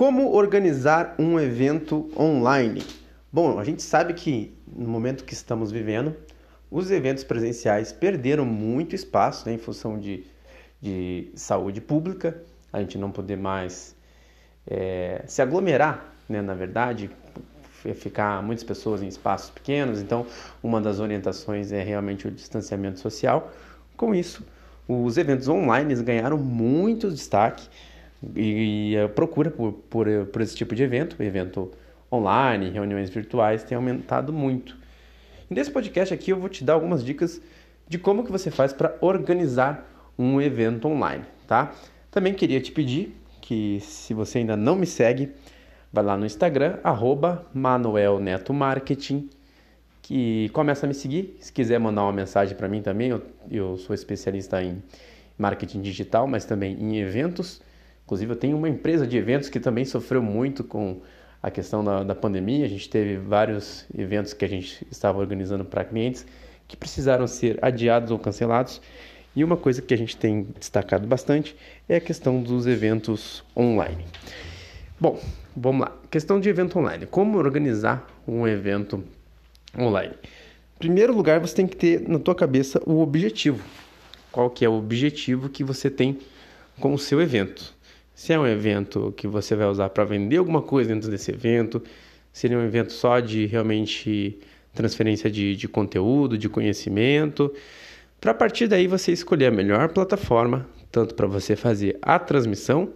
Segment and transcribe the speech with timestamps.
[0.00, 2.82] Como organizar um evento online?
[3.30, 6.16] Bom, a gente sabe que no momento que estamos vivendo,
[6.70, 10.24] os eventos presenciais perderam muito espaço né, em função de,
[10.80, 12.42] de saúde pública,
[12.72, 13.94] a gente não poder mais
[14.66, 17.10] é, se aglomerar, né, na verdade,
[17.94, 20.26] ficar muitas pessoas em espaços pequenos, então
[20.62, 23.52] uma das orientações é realmente o distanciamento social.
[23.98, 24.46] Com isso,
[24.88, 27.68] os eventos online ganharam muito destaque
[28.36, 31.70] e a procura por, por, por esse tipo de evento, evento
[32.12, 34.76] online, reuniões virtuais, tem aumentado muito.
[35.48, 37.40] Nesse podcast aqui eu vou te dar algumas dicas
[37.88, 41.72] de como que você faz para organizar um evento online, tá?
[42.10, 45.32] Também queria te pedir que se você ainda não me segue,
[45.92, 49.28] vai lá no Instagram, arroba Manuel Neto Marketing,
[50.02, 51.36] que começa a me seguir.
[51.40, 54.82] Se quiser mandar uma mensagem para mim também, eu, eu sou especialista em
[55.38, 57.60] marketing digital, mas também em eventos.
[58.10, 61.00] Inclusive, eu tenho uma empresa de eventos que também sofreu muito com
[61.40, 62.64] a questão da, da pandemia.
[62.64, 66.26] A gente teve vários eventos que a gente estava organizando para clientes
[66.66, 68.82] que precisaram ser adiados ou cancelados.
[69.36, 71.54] E uma coisa que a gente tem destacado bastante
[71.88, 74.04] é a questão dos eventos online.
[74.98, 75.20] Bom,
[75.56, 75.96] vamos lá.
[76.10, 77.06] Questão de evento online.
[77.06, 79.04] Como organizar um evento
[79.78, 80.14] online?
[80.14, 83.62] Em primeiro lugar, você tem que ter na tua cabeça o objetivo.
[84.32, 86.18] Qual que é o objetivo que você tem
[86.80, 87.78] com o seu evento?
[88.20, 91.82] Se é um evento que você vai usar para vender alguma coisa dentro desse evento,
[92.30, 94.38] seria um evento só de realmente
[94.74, 97.50] transferência de, de conteúdo, de conhecimento,
[98.20, 102.90] para partir daí você escolher a melhor plataforma, tanto para você fazer a transmissão,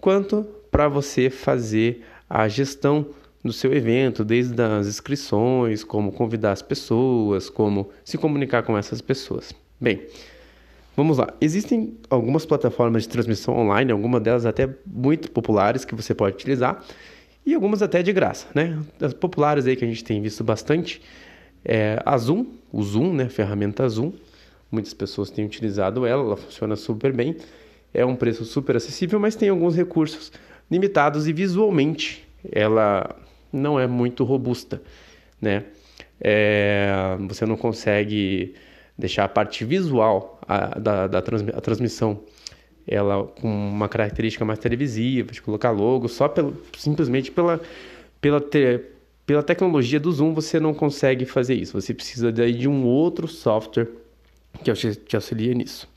[0.00, 3.10] quanto para você fazer a gestão
[3.44, 9.02] do seu evento, desde as inscrições, como convidar as pessoas, como se comunicar com essas
[9.02, 9.52] pessoas.
[9.78, 10.06] Bem,
[10.96, 11.32] vamos lá.
[11.40, 16.82] Existem algumas plataformas de transmissão online, algumas delas até muito populares que você pode utilizar
[17.44, 18.78] e algumas até de graça, né?
[19.00, 21.00] As populares aí que a gente tem visto bastante
[21.64, 23.24] é a Zoom, o Zoom, né?
[23.24, 24.12] A ferramenta Zoom
[24.70, 27.36] Muitas pessoas têm utilizado ela, ela funciona super bem.
[27.94, 30.32] É um preço super acessível, mas tem alguns recursos
[30.70, 33.16] limitados e visualmente ela
[33.52, 34.82] não é muito robusta,
[35.40, 35.64] né?
[36.20, 38.54] É, você não consegue
[38.98, 42.20] deixar a parte visual a, da, da a transmissão
[42.86, 47.60] ela com uma característica mais televisiva, de colocar logo, só pelo, simplesmente pela,
[48.20, 48.80] pela, te,
[49.26, 51.80] pela tecnologia do Zoom você não consegue fazer isso.
[51.80, 53.88] Você precisa daí de um outro software
[54.62, 55.88] que te auxilia nisso.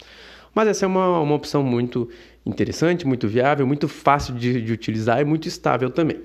[0.54, 2.10] Mas essa é uma, uma opção muito
[2.44, 6.20] interessante, muito viável, muito fácil de, de utilizar e muito estável também.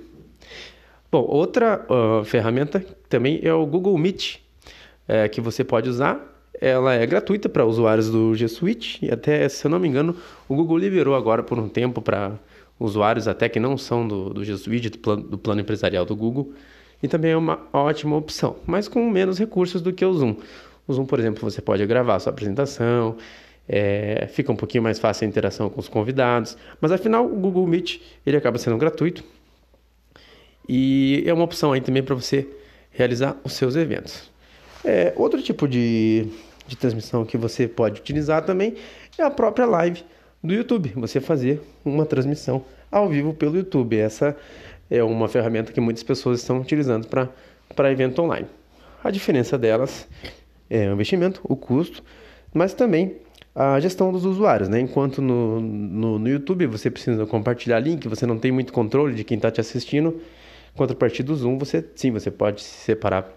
[1.12, 4.38] Bom, outra uh, ferramenta também é o Google Meet,
[5.06, 6.33] é, que você pode usar.
[6.60, 10.16] Ela é gratuita para usuários do G Suite e até, se eu não me engano,
[10.48, 12.32] o Google liberou agora por um tempo para
[12.78, 16.14] usuários até que não são do, do G Suite, do plano, do plano empresarial do
[16.14, 16.52] Google.
[17.02, 20.36] E também é uma ótima opção, mas com menos recursos do que o Zoom.
[20.86, 23.16] O Zoom, por exemplo, você pode gravar sua apresentação,
[23.68, 27.66] é, fica um pouquinho mais fácil a interação com os convidados, mas afinal o Google
[27.66, 29.24] Meet ele acaba sendo gratuito
[30.68, 32.46] e é uma opção aí também para você
[32.90, 34.30] realizar os seus eventos.
[34.84, 36.28] É, outro tipo de,
[36.66, 38.74] de transmissão que você pode utilizar também
[39.16, 40.04] é a própria live
[40.42, 43.96] do YouTube, você fazer uma transmissão ao vivo pelo YouTube.
[43.96, 44.36] Essa
[44.90, 48.46] é uma ferramenta que muitas pessoas estão utilizando para evento online.
[49.02, 50.06] A diferença delas
[50.68, 52.02] é, o investimento, o custo,
[52.52, 53.16] mas também
[53.54, 54.80] a gestão dos usuários, né?
[54.80, 59.22] Enquanto no, no, no, YouTube você precisa compartilhar link, você não tem muito controle de
[59.22, 60.20] quem está te assistindo,
[60.74, 63.32] enquanto a partir do Zoom você sim, você pode se separar,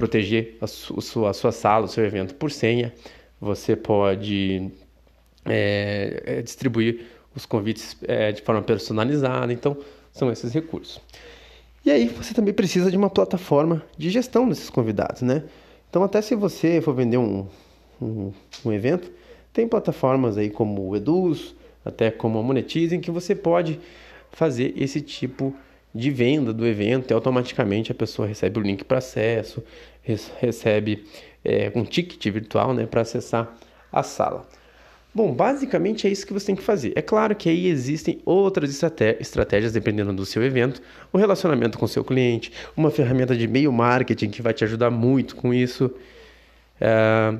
[0.00, 2.90] proteger a, sua, a sua sala, o seu evento por senha,
[3.38, 4.70] você pode
[5.44, 7.04] é, é, distribuir
[7.36, 9.76] os convites é, de forma personalizada, então
[10.10, 11.02] são esses recursos.
[11.84, 15.44] E aí você também precisa de uma plataforma de gestão desses convidados, né?
[15.90, 17.46] Então, até se você for vender um,
[18.00, 18.32] um,
[18.64, 19.12] um evento,
[19.52, 23.78] tem plataformas aí como o Eduz, até como a Monetize, em que você pode
[24.32, 28.98] fazer esse tipo de venda do evento e automaticamente a pessoa recebe o link para
[28.98, 29.62] acesso,
[30.40, 31.04] recebe
[31.44, 33.56] é, um ticket virtual né, para acessar
[33.92, 34.46] a sala.
[35.12, 36.92] Bom, basicamente é isso que você tem que fazer.
[36.94, 38.70] É claro que aí existem outras
[39.18, 40.80] estratégias dependendo do seu evento,
[41.12, 44.88] o relacionamento com o seu cliente, uma ferramenta de e-mail marketing que vai te ajudar
[44.88, 45.90] muito com isso,
[46.80, 47.36] é,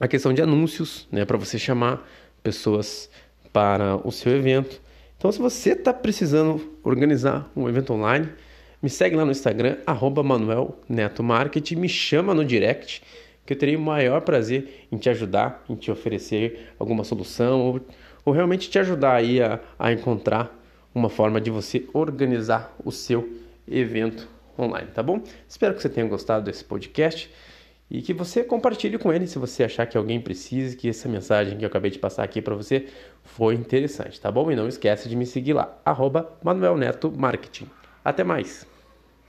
[0.00, 2.08] a questão de anúncios, né, para você chamar
[2.42, 3.10] pessoas
[3.52, 4.80] para o seu evento.
[5.22, 8.28] Então, se você está precisando organizar um evento online,
[8.82, 13.04] me segue lá no Instagram, arroba Manuel Neto Marketing, me chama no direct
[13.46, 17.80] que eu terei o maior prazer em te ajudar, em te oferecer alguma solução ou,
[18.24, 20.60] ou realmente te ajudar aí a, a encontrar
[20.92, 23.32] uma forma de você organizar o seu
[23.70, 24.28] evento
[24.58, 25.22] online, tá bom?
[25.48, 27.30] Espero que você tenha gostado desse podcast
[27.92, 31.58] e que você compartilhe com ele se você achar que alguém precise, que essa mensagem
[31.58, 32.86] que eu acabei de passar aqui para você
[33.22, 34.50] foi interessante, tá bom?
[34.50, 37.68] E não esquece de me seguir lá, arroba Manuel Neto Marketing.
[38.02, 38.71] Até mais!